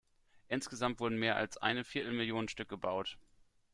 [0.47, 3.19] Insgesamt wurden mehr als eine viertel Million Stück gebaut.